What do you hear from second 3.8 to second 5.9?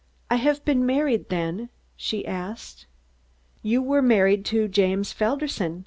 were married to James Felderson.